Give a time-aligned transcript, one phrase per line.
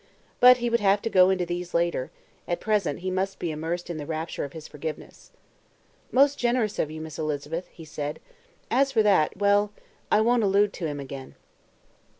[0.39, 2.09] But he would have to go into these later;
[2.47, 5.29] at present he must be immersed in the rapture of his forgiveness.
[6.11, 8.19] "Most generous of you, Miss Elizabeth," he said.
[8.71, 9.71] "As for that well,
[10.11, 11.35] I won't allude to him again."